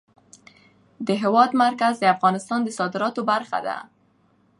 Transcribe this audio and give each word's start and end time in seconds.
د 1.07 1.09
هېواد 1.23 1.51
مرکز 1.63 1.93
د 1.99 2.05
افغانستان 2.15 2.59
د 2.63 2.69
صادراتو 2.79 3.21
برخه 3.31 3.59
ده. 3.67 3.77